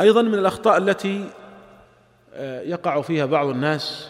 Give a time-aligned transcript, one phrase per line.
[0.00, 1.30] أيضا من الأخطاء التي
[2.34, 4.08] آه، يقع فيها بعض الناس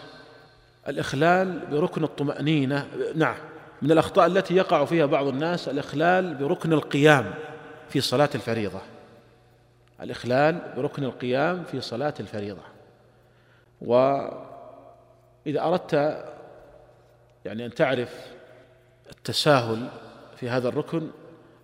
[0.87, 3.35] الإخلال بركن الطمأنينة نعم
[3.81, 7.33] من الأخطاء التي يقع فيها بعض الناس الإخلال بركن القيام
[7.89, 8.81] في صلاة الفريضة.
[10.01, 12.61] الإخلال بركن القيام في صلاة الفريضة.
[13.81, 14.31] وإذا
[15.47, 15.93] أردت
[17.45, 18.15] يعني أن تعرف
[19.11, 19.87] التساهل
[20.37, 21.07] في هذا الركن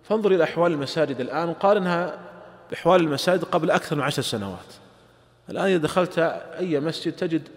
[0.02, 2.18] فانظر إلى أحوال المساجد الآن وقارنها
[2.72, 4.74] باحوال المساجد قبل أكثر من عشر سنوات.
[5.50, 6.18] الآن إذا دخلت
[6.58, 7.48] أي مسجد تجد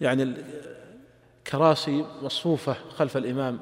[0.00, 0.34] يعني
[1.46, 3.58] كراسي مصفوفة خلف الإمام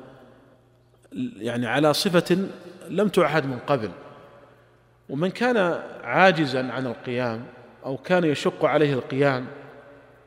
[1.36, 2.48] يعني على صفة
[2.88, 3.90] لم تعهد من قبل.
[5.08, 5.56] ومن كان
[6.02, 7.46] عاجزا عن القيام
[7.84, 9.46] أو كان يشق عليه القيام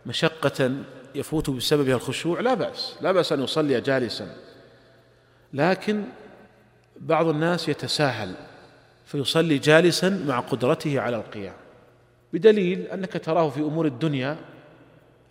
[0.05, 0.71] مشقة
[1.15, 4.35] يفوت بسببها الخشوع لا بأس لا بأس أن يصلي جالسا.
[5.53, 6.03] لكن
[6.99, 8.33] بعض الناس يتساهل.
[9.09, 11.53] فيصلي جالسا مع قدرته على القيام.
[12.33, 14.37] بدليل أنك تراه في أمور الدنيا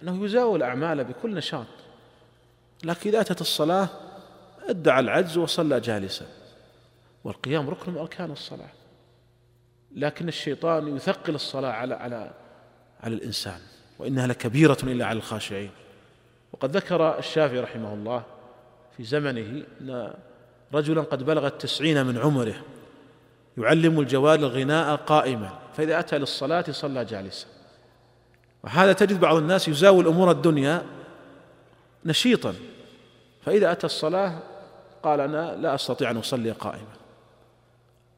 [0.02, 1.66] أنه يزاول الاعمال بكل نشاط.
[2.84, 3.88] لكن إذا أتت الصلاة
[4.68, 6.26] أدعى العجز وصلى جالسا.
[7.24, 8.70] والقيام ركن من أركان الصلاة.
[9.96, 12.30] لكن الشيطان يثقل الصلاة على على
[13.00, 13.60] على الإنسان
[13.98, 15.70] وإنها لكبيرة إلا على الخاشعين.
[16.52, 18.22] وقد ذكر الشافعي رحمه الله
[18.96, 20.14] في زمنه أن
[20.74, 22.54] رجلا قد بلغ التسعين من عمره.
[23.58, 25.58] يعلم الجوال الغناء قائما.
[25.76, 27.46] فإذا أتى للصلاة صلى جالسا.
[28.64, 30.82] وهذا تجد بعض الناس يزاول أمور الدنيا
[32.04, 32.54] نشيطا.
[33.42, 34.38] فإذا أتى الصلاة
[35.02, 36.92] قال أنا لا أستطيع أن أصلي قائما.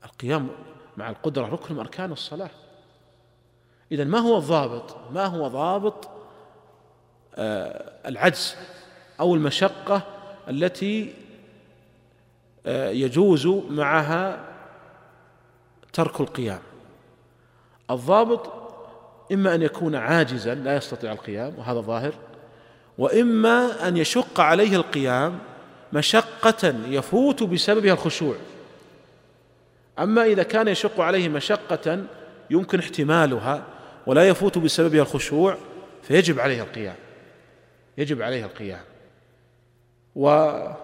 [0.05, 0.49] القيام
[0.97, 2.51] مع القدرة ركن من أركان الصلاة.
[3.93, 6.09] إذا ما هو الضابط؟ ما هو ضابط؟
[7.35, 8.57] آه العجز
[9.21, 10.03] أو المشقة
[10.49, 11.15] التي
[12.67, 14.50] آه يجوز معها
[15.93, 16.61] ترك القيام.
[17.91, 18.53] الضابط
[19.33, 22.15] إما أن يكون عاجزا لا يستطيع القيام وهذا ظاهر
[22.99, 25.39] وإما أن يشق عليه القيام
[25.93, 28.35] مشقة يفوت بسببها الخشوع.
[29.99, 32.05] أما إذا كان يشق عليه مشقة
[32.51, 33.63] يمكن احتمالها
[34.07, 35.57] ولا يفوت بسببها الخشوع
[36.03, 36.97] فيجب عليه القيام.
[37.99, 38.85] يجب عليه القيام.
[40.17, 40.77] وكذلك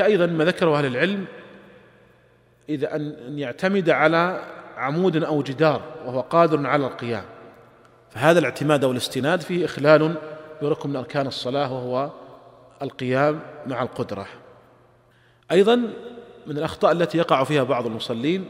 [0.00, 1.26] أيضا ما ذكره أهل العلم
[2.70, 4.44] إذا أن يعتمد على
[4.76, 7.24] عمود أو جدار وهو قادر على القيام.
[8.10, 10.14] فهذا الاعتماد أو الاستناد فيه إخلال
[10.62, 12.10] بركن من أركان الصلاة وهو
[12.82, 14.26] القيام مع القدرة.
[15.50, 15.76] أيضا
[16.46, 18.44] من الأخطاء التي يقع فيها بعض المصلين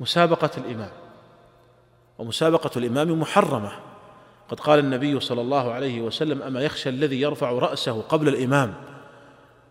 [0.00, 0.90] مسابقة الإمام.
[2.18, 3.72] ومسابقة الإمام محرمة.
[4.48, 8.74] قد قال النبي صلى الله عليه وسلم أما يخشى الذي يرفع رأسه قبل الإمام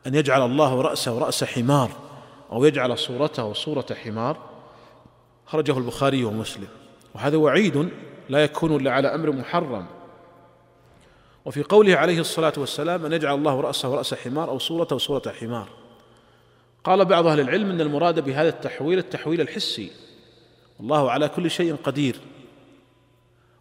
[0.08, 2.09] أن يجعل الله رأسه رأس حمار
[2.52, 4.38] أو يجعل صورته صورة حمار
[5.46, 6.68] خرجه البخاري ومسلم.
[7.16, 7.90] وهذا وعيد
[8.30, 9.86] لا يكون إلا على أمر محرم.
[11.46, 15.70] وفي قوله عليه الصلاة والسلام أن يجعل الله رأسه رأس حمار أو صورته صورة حمار.
[16.84, 19.92] قال بعض أهل العلم إن المراد بهذا التحويل التحويل الحسي.
[20.80, 22.20] والله على كل شيء قدير.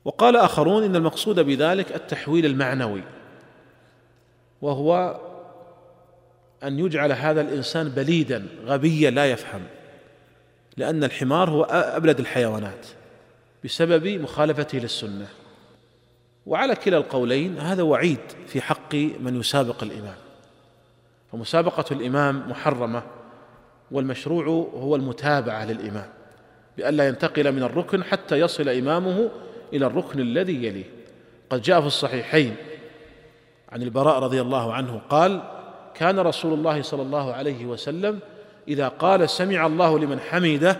[0.05, 3.03] وقال آخرون إن المقصود بذلك التحويل المعنوي.
[4.63, 5.21] وهو
[6.65, 9.63] أن يجعل هذا الإنسان بليدا غبيا لا يفهم.
[10.77, 12.87] لأن الحمار هو أبلد الحيوانات
[13.65, 15.27] بسبب مخالفته للسنة.
[16.47, 20.17] وعلى كلا القولين هذا وعيد في حق من يسابق الإمام.
[21.33, 23.03] فمسابقة الإمام محرمة
[23.91, 26.09] والمشروع هو المتابعة للإمام
[26.77, 29.31] بألا ينتقل من الركن حتى يصل إمامه
[29.73, 30.85] إلى الركن الذي يليه.
[31.51, 32.57] قد جاء في الصحيحين
[33.73, 35.58] عن البراء رضي الله عنه قال
[35.99, 38.21] كان رسول الله صلى الله عليه وسلم
[38.69, 40.77] إذا قال سمع الله لمن حمده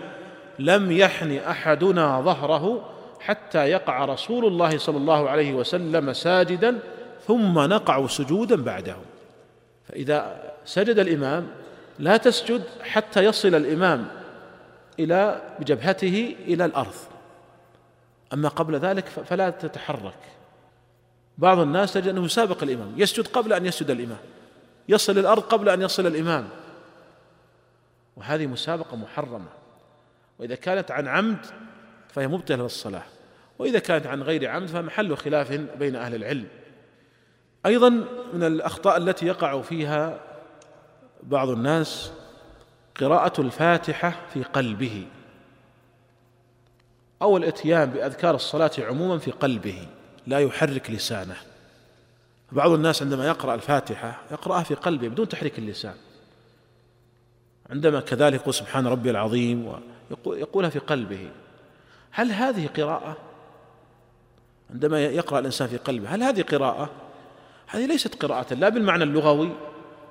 [0.59, 6.79] لم يحن أحدنا ظهره حتى يقع رسول الله صلى الله عليه وسلم ساجدا
[7.27, 8.95] ثم نقع سجودا بعده.
[9.89, 11.47] فإذا سجد الإمام
[11.99, 14.07] لا تسجد حتى يصل الإمام
[14.99, 16.95] إلى بجبهته إلى الأرض.
[18.33, 20.19] أما قبل ذلك فلا تتحرك.
[21.37, 24.17] بعض الناس تجد أنه يسابق الإمام يسجد قبل أن يسجد الإمام.
[24.89, 26.49] يصل الأرض قبل أن يصل الإمام.
[28.15, 29.49] وهذه مسابقة محرمة.
[30.39, 31.45] وإذا كانت عن عمد
[32.09, 33.03] فهي مبطلة للصلاة.
[33.59, 36.47] وإذا كانت عن غير عمد فمحل خلاف بين أهل العلم.
[37.65, 37.89] أيضا
[38.33, 40.19] من الأخطاء التي يقع فيها
[41.23, 42.11] بعض الناس
[42.99, 45.07] قراءة الفاتحة في قلبه.
[47.21, 49.87] أو الإتيان بأذكار الصلاة عموما في قلبه.
[50.27, 51.37] لا يحرك لسانه.
[52.51, 55.95] بعض الناس عندما يقرأ الفاتحة يقرأها في قلبه بدون تحريك اللسان.
[57.69, 59.73] عندما كذلك يقول سبحان ربي العظيم
[60.25, 61.29] ويقولها في قلبه.
[62.11, 63.17] هل هذه قراءة؟
[64.69, 66.89] عندما يقرأ الإنسان في قلبه هل هذه قراءة؟
[67.67, 69.51] هذه ليست قراءة لا بالمعنى اللغوي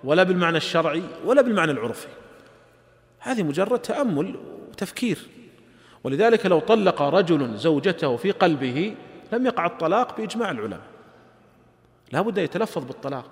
[0.04, 2.08] ولا بالمعنى الشرعي ولا بالمعنى العرفي.
[3.18, 4.36] هذه مجرد تأمل
[4.70, 5.18] وتفكير.
[6.04, 8.94] ولذلك لو طلق رجل زوجته في قلبه
[9.32, 10.97] لم يقع الطلاق بإجماع العلماء.
[12.12, 13.24] لا بد يتلفظ بالطلاق.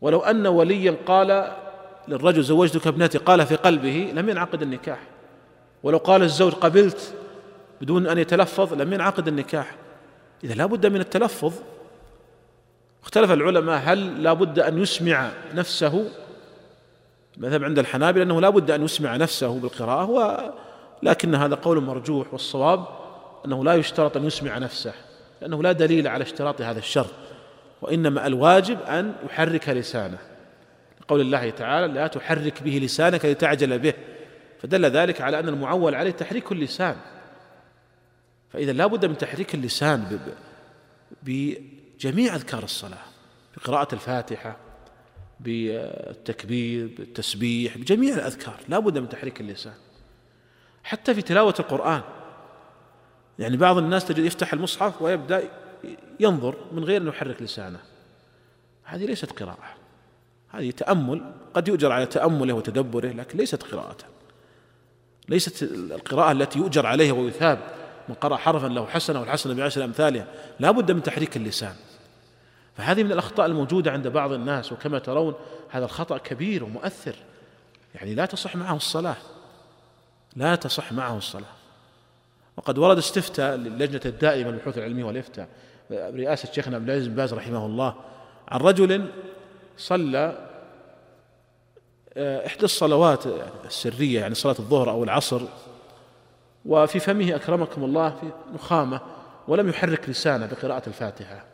[0.00, 1.52] ولو أن وليا قال
[2.08, 4.98] للرجل زوجتك ابنتي قال في قلبه لم ينعقد النكاح.
[5.82, 7.14] ولو قال الزوج قبلت
[7.80, 9.74] بدون أن يتلفظ لم ينعقد النكاح.
[10.44, 11.52] إذا لا بد من التلفظ.
[13.02, 16.10] اختلف العلماء هل لا بد أن يسمع نفسه؟
[17.36, 20.54] المذهب عند الحنابلة أنه لا بد أن يسمع نفسه بالقراءة
[21.02, 22.86] ولكن هذا قول مرجوح والصواب
[23.46, 24.92] أنه لا يشترط أن يسمع نفسه
[25.42, 27.23] لأنه لا دليل على اشتراط هذا الشرط.
[27.84, 30.18] وإنما الواجب أن يحرك لسانه.
[31.08, 33.94] قول الله تعالى لا تحرك به لسانك لتعجل به.
[34.62, 36.96] فدل ذلك على أن المعول عليه تحريك اللسان.
[38.52, 40.18] فإذا لا بد من تحريك اللسان
[41.22, 43.04] بجميع أذكار الصلاة
[43.56, 44.56] بقراءة الفاتحة
[45.40, 48.56] بالتكبير بالتسبيح بجميع الأذكار.
[48.68, 49.74] لا بد من تحريك اللسان.
[50.84, 52.02] حتى في تلاوة القرآن.
[53.38, 55.48] يعني بعض الناس تجد يفتح المصحف ويبدأ
[56.20, 57.78] ينظر من غير أن يحرك لسانه.
[58.84, 59.74] هذه ليست قراءة.
[60.50, 63.96] هذه تأمل قد يؤجر على تأمله وتدبره لكن ليست قراءة.
[65.28, 67.58] ليست القراءة التي يؤجر عليها ويثاب
[68.08, 70.26] من قرأ حرفا له حسنة والحسنة بعشر أمثالها.
[70.60, 71.74] لا بد من تحريك اللسان.
[72.76, 75.34] فهذه من الأخطاء الموجودة عند بعض الناس وكما ترون
[75.70, 77.14] هذا الخطأ كبير ومؤثر.
[77.94, 79.16] يعني لا تصح معه الصلاة.
[80.36, 81.54] لا تصح معه الصلاة.
[82.56, 85.48] وقد ورد استفتاء للجنة الدائمة للبحوث العلمية والإفتاء.
[85.90, 87.94] برئاسة شيخنا عبد العزيز بن باز رحمه الله
[88.48, 89.08] عن رجل
[89.76, 90.48] صلى
[92.16, 93.26] آه، إحدى الصلوات
[93.64, 95.42] السرية يعني صلاة الظهر أو العصر
[96.64, 99.00] وفي فمه أكرمكم الله في نخامة
[99.48, 101.44] ولم يحرك لسانه بقراءة الفاتحة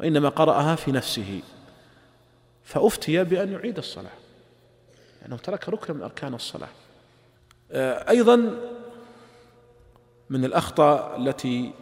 [0.00, 1.40] وإنما قرأها في نفسه
[2.64, 4.04] فأفتي بأن يعيد الصلاة
[5.22, 6.68] لأنه يعني ترك ركن من أركان الصلاة.
[7.72, 8.36] آه، أيضا
[10.30, 11.72] من الأخطاء التي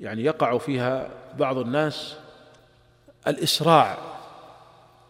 [0.00, 2.16] يعني يقع فيها بعض الناس
[3.26, 3.98] الإسراع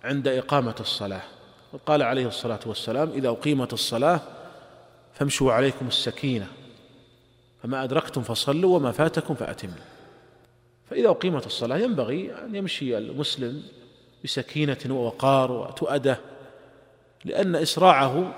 [0.04, 1.22] عند إقامة الصلاة.
[1.72, 4.20] وقال عليه الصلاة والسلام إذا أقيمت الصلاة
[5.14, 6.46] فامشوا عليكم السكينة
[7.62, 9.74] فما أدركتم فصلوا وما فاتكم فأتموا.
[10.90, 13.62] فإذا أقيمت الصلاة ينبغي أن يمشي المسلم
[14.24, 16.18] بسكينة ووقار وتؤدة
[17.24, 18.34] لأن إسراعه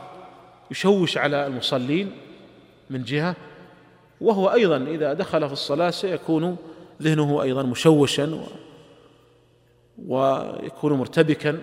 [0.70, 2.12] يشوش على المصلين
[2.90, 3.36] من جهة
[4.20, 6.56] وهو أيضا إذا دخل في الصلاة سيكون
[7.02, 8.40] ذهنه أيضا مشوشا
[10.06, 11.58] ويكون مرتبكا.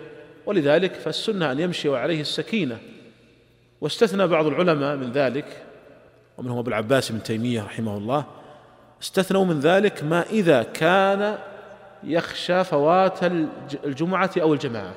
[0.46, 2.78] ولذلك فالسنة أن يمشي وعليه السكينة.
[3.82, 5.64] واستثنى بعض العلماء من ذلك
[6.38, 8.26] ومنهم أبو العباس بن تيمية رحمه الله
[9.02, 11.38] استثنوا من ذلك ما إذا كان
[12.04, 13.20] يخشى فوات
[13.86, 14.94] الجمعة أو الجماعة.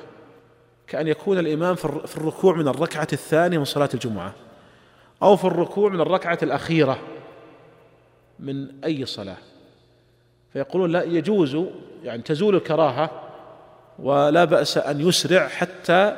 [0.87, 4.33] كأن يكون الإمام في الركوع من الركعة الثانية من صلاة الجمعة
[5.23, 6.99] أو في الركوع من الركعة الأخيرة.
[8.39, 9.37] من أي صلاة.
[10.53, 11.57] فيقولون لا يجوز
[12.03, 13.11] يعني تزول الكراهة
[13.99, 16.17] ولا بأس أن يسرع حتى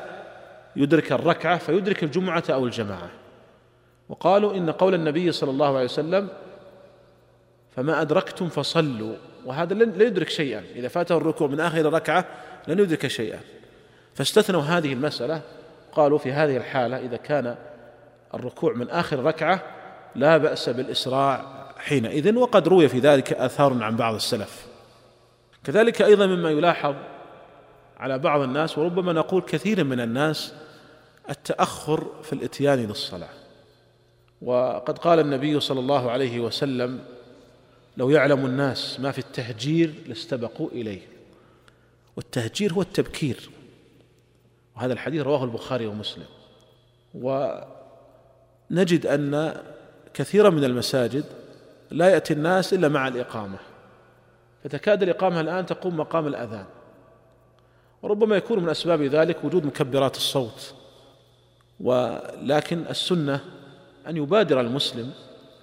[0.75, 3.09] يدرك الركعة فيدرك الجمعة أو الجماعة.
[4.09, 6.27] وقالوا إن قول النبي صلى الله عليه وسلم
[7.75, 9.15] فما أدركتم فصلوا
[9.45, 10.63] وهذا لن يدرك شيئا.
[10.75, 12.25] إذا فاته الركوع من آخر ركعة
[12.67, 13.39] لن يدرك شيئا.
[14.13, 15.41] فاستثنوا هذه المسألة
[15.91, 17.55] قالوا في هذه الحالة إذا كان
[18.33, 19.61] الركوع من آخر ركعة
[20.15, 24.67] لا بأس بالإسراع حينئذ وقد روي في ذلك آثار عن بعض السلف.
[25.63, 26.95] كذلك أيضا مما يلاحظ
[27.97, 30.53] على بعض الناس وربما نقول كثير من الناس
[31.29, 33.29] التأخر في الإتيان للصلاة.
[34.41, 36.99] وقد قال النبي صلى الله عليه وسلم
[37.97, 41.01] لو يعلم الناس ما في التهجير لاستبقوا إليه.
[42.15, 43.49] والتهجير هو التبكير.
[44.75, 46.25] وهذا الحديث رواه البخاري ومسلم.
[47.13, 49.61] ونجد أن
[50.13, 51.25] كثيرا من المساجد
[51.91, 53.57] لا يأتي الناس إلا مع الإقامة.
[54.63, 56.65] فتكاد الإقامة الآن تقوم مقام الأذان.
[58.01, 60.73] وربما يكون من أسباب ذلك وجود مكبرات الصوت.
[61.79, 63.39] ولكن السنة
[64.07, 65.11] أن يبادر المسلم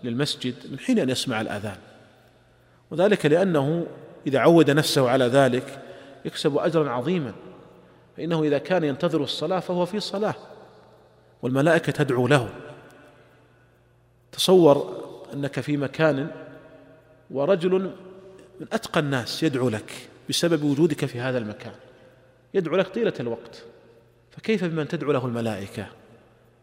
[0.04, 1.76] للمسجد من حين أن يسمع الأذان.
[2.90, 3.86] وذلك لأنه
[4.26, 5.82] إذا عود نفسه على ذلك
[6.24, 7.32] يكسب أجرا عظيما.
[8.16, 10.34] فإنه إذا كان ينتظر الصلاة فهو في صلاة.
[11.42, 12.48] والملائكة تدعو له.
[14.32, 14.97] تصور
[15.34, 16.30] أنك في مكان
[17.30, 17.72] ورجل
[18.60, 21.72] من أتقى الناس يدعو لك بسبب وجودك في هذا المكان.
[22.54, 23.64] يدعو لك طيلة الوقت.
[24.30, 25.86] فكيف بمن تدعو له الملائكة؟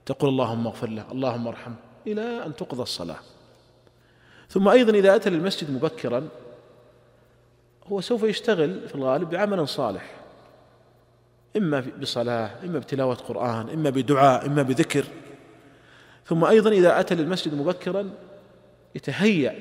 [0.05, 1.75] تقول اللهم اغفر له اللهم ارحمه
[2.07, 3.19] إلى أن تقضى الصلاة.
[4.49, 6.27] ثم أيضا إذا أتى للمسجد مبكرا
[7.87, 10.11] هو سوف يشتغل في الغالب بعمل صالح.
[11.57, 15.05] إما بصلاة إما بتلاوة قرآن إما بدعاء إما بذكر.
[16.25, 18.09] ثم أيضا إذا أتى للمسجد مبكرا
[18.95, 19.55] يتهيأ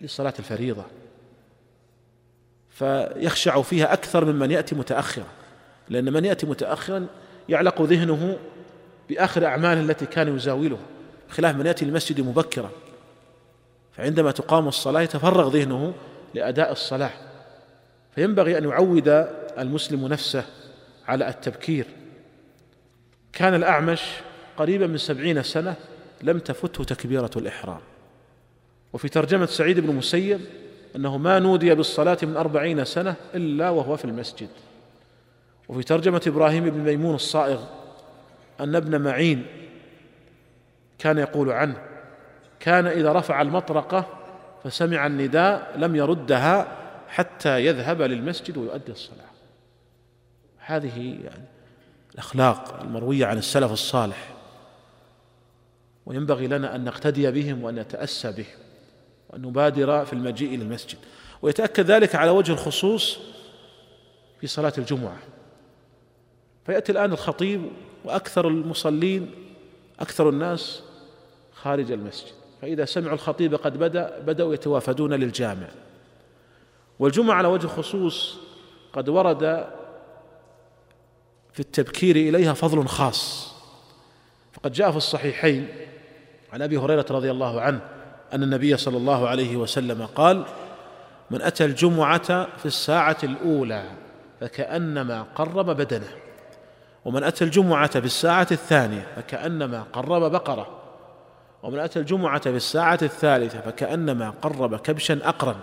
[0.00, 0.84] لصلاة الفريضة
[2.70, 5.26] فيخشع فيها أكثر ممن يأتي متأخرا
[5.88, 7.06] لأن من يأتي متأخرا
[7.48, 8.38] يعلق ذهنه
[9.08, 10.78] بآخر أعماله التي كان يزاولها
[11.28, 12.70] خلاف من يأتي للمسجد مبكرا
[13.92, 15.94] فعندما تقام الصلاة يتفرغ ذهنه
[16.34, 17.10] لأداء الصلاة
[18.14, 19.08] فينبغي أن يعود
[19.58, 20.44] المسلم نفسه
[21.08, 21.86] على التبكير.
[23.32, 24.02] كان الأعمش
[24.56, 25.74] قريبا من سبعين سنة
[26.22, 27.80] لم تفته تكبيرة الإحرام.
[28.94, 30.40] وفي ترجمة سعيد بن مسيب
[30.96, 34.48] أنه ما نودي بالصلاة من أربعين سنة إلا وهو في المسجد.
[35.68, 37.62] وفي ترجمة إبراهيم بن ميمون الصائغ
[38.60, 39.46] أن ابن معين
[40.98, 41.76] كان يقول عنه
[42.60, 44.06] كان إذا رفع المطرقة
[44.64, 49.34] فسمع النداء لم يردها حتى يذهب للمسجد ويؤدي الصلاة.
[50.58, 51.44] هذه يعني
[52.14, 54.34] الأخلاق المروية عن السلف الصالح.
[56.06, 58.63] وينبغي لنا أن نقتدي بهم وأن نتأسى بهم.
[59.36, 60.98] نبادر في المجيء إلى المسجد.
[61.42, 63.18] ويتأكد ذلك على وجه الخصوص
[64.40, 65.18] في صلاة الجمعة.
[66.66, 67.70] فيأتي الآن الخطيب
[68.04, 69.30] وأكثر المصلين
[70.00, 70.82] أكثر الناس
[71.52, 72.32] خارج المسجد.
[72.62, 75.68] فإذا سمعوا الخطيب قد بدأ بدأوا يتوافدون للجامع.
[76.98, 78.36] والجمعة على وجه الخصوص
[78.92, 79.66] قد ورد
[81.52, 83.54] في التبكير إليها فضل خاص.
[84.52, 85.68] فقد جاء في الصحيحين
[86.52, 87.80] عن أبي هريرة رضي الله عنه
[88.32, 90.44] أن النبي صلى الله عليه وسلم قال
[91.30, 93.84] من أتى الجمعة في الساعة الأولى
[94.40, 96.08] فكأنما قرب بدنه
[97.04, 100.68] ومن أتى الجمعة في الساعة الثانية فكأنما قرب بقرة
[101.62, 105.56] ومن أتى الجمعة في الساعة الثالثة فكأنما قرب كبشا أقرا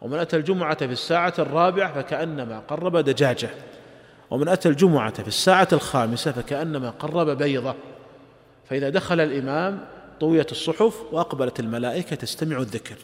[0.00, 3.50] ومن أتى الجمعة في الساعة الرابعة فكأنما قرب دجاجة
[4.30, 7.74] ومن أتى الجمعة في الساعة الخامسة فكأنما قرب بيضة
[8.70, 9.80] فإذا دخل الإمام
[10.20, 12.96] طويت الصحف وأقبلت الملائكة تستمع الذكر.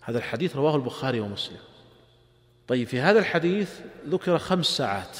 [0.00, 1.58] هذا الحديث رواه البخاري ومسلم.
[2.68, 5.18] طيب في هذا الحديث ذكر خمس ساعات.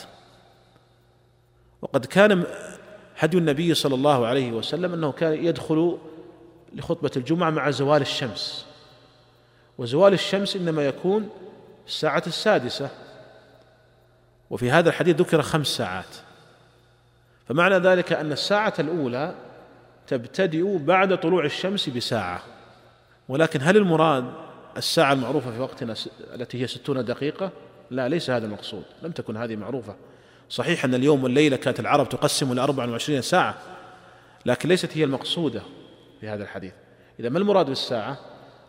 [1.83, 2.45] وقد كان
[3.19, 5.99] هدي النبي صلى الله عليه وسلم أنه كان يدخل
[6.75, 8.67] لخطبة الجمعة مع زوال الشمس.
[9.79, 11.29] وزوال الشمس إنما يكون
[11.87, 12.91] في الساعة السادسة.
[14.51, 16.17] وفي هذا الحديث ذكر خمس ساعات.
[17.49, 19.35] فمعنى ذلك أن الساعة الأولى
[20.09, 22.43] تبتدئ بعد طلوع الشمس بساعة.
[23.29, 24.25] ولكن هل المراد
[24.77, 25.95] الساعة المعروفة في وقتنا
[26.35, 27.51] التي هي ستون دقيقة؟
[27.91, 28.83] لا ليس هذا المقصود.
[29.03, 29.95] لم تكن هذه معروفة.
[30.51, 33.55] صحيح أن اليوم والليلة كانت العرب تقسم إلى 24 ساعة
[34.47, 35.63] لكن ليست هي المقصودة
[36.21, 36.73] في هذا الحديث.
[37.21, 38.19] إذا ما المراد بالساعة؟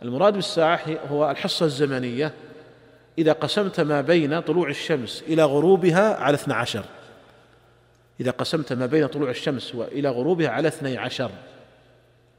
[0.02, 2.34] المراد بالساعة هو الحصة الزمنية.
[3.18, 6.84] إذا قسمت ما بين طلوع الشمس إلى غروبها على 12
[8.20, 11.32] إذا قسمت ما بين طلوع الشمس وإلى غروبها على 12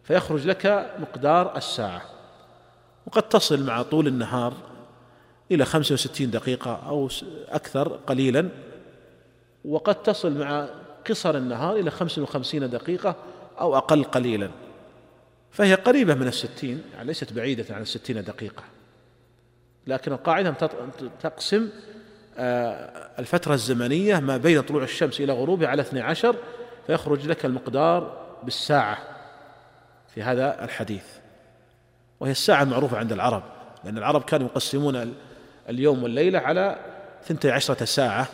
[0.05, 2.03] فيخرج لك مقدار الساعة.
[3.07, 4.55] وقد تصل مع طول النهار
[5.51, 7.09] إلى 65 دقيقة أو
[7.49, 8.49] أكثر قليلا.
[9.65, 10.69] وقد تصل مع
[11.09, 13.17] قصر النهار إلى خمس وخمسين دقيقة
[13.61, 14.51] أو أقل قليلا.
[15.51, 18.63] فهي قريبة من الستين يعني ليست بعيدة عن الستين دقيقة.
[19.87, 20.51] لكن القاعدة
[21.21, 21.69] تقسم
[23.19, 26.37] الفترة الزمنية ما بين طلوع الشمس إلى غروبها على 12
[26.87, 28.99] فيخرج لك المقدار بالساعة
[30.15, 31.05] في هذا الحديث.
[32.21, 33.43] وهي الساعة المعروفة عند العرب
[33.85, 35.15] لأن العرب كانوا يقسمون
[35.69, 36.77] اليوم والليلة على
[37.25, 38.27] ثنتي عشرة ساعة.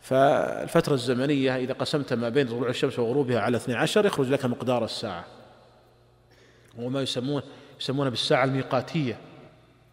[0.00, 5.24] فالفترة الزمنية إذا قسمت ما بين طلوع الشمس وغروبها على 12 يخرج لك مقدار الساعة.
[6.78, 7.42] وما يسمون
[7.80, 9.18] يسمونه بالساعة الميقاتية.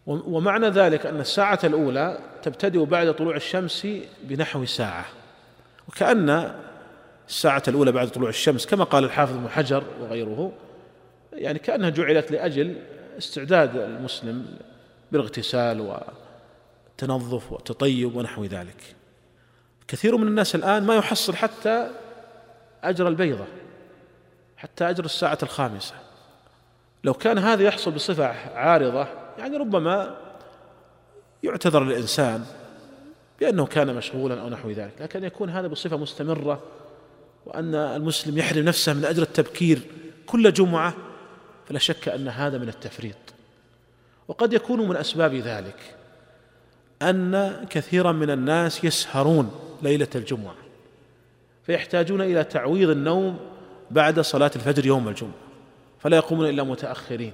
[0.06, 3.88] ومعنى ذلك أن الساعة الأولى تبتدئ بعد طلوع الشمس
[4.22, 5.04] بنحو ساعة
[5.88, 6.54] وكأن
[7.28, 10.52] الساعة الأولى بعد طلوع الشمس كما قال الحافظ ابن حجر وغيره
[11.32, 12.76] يعني كأنها جعلت لأجل
[13.18, 14.46] استعداد المسلم
[15.12, 18.96] بالاغتسال والتنظف والتطيب ونحو ذلك.
[19.88, 21.90] كثير من الناس الآن ما يحصل حتى
[22.84, 23.44] أجر البيضة
[24.56, 25.94] حتى أجر الساعة الخامسة.
[27.04, 30.16] لو كان هذا يحصل بصفة عارضة يعني ربما
[31.42, 32.44] يعتذر الإنسان
[33.40, 36.62] بأنه كان مشغولا أو نحو ذلك لكن يكون هذا بصفة مستمرة
[37.46, 39.80] وأن المسلم يحرم نفسه من أجر التبكير
[40.26, 40.94] كل جمعة
[41.68, 43.16] فلا شك أن هذا من التفريط.
[44.28, 45.96] وقد يكون من أسباب ذلك
[47.02, 49.50] أن كثيرا من الناس يسهرون
[49.82, 50.54] ليلة الجمعة
[51.66, 53.38] فيحتاجون إلى تعويض النوم
[53.90, 55.34] بعد صلاة الفجر يوم الجمعة
[56.00, 57.32] فلا يقومون إلا متأخرين.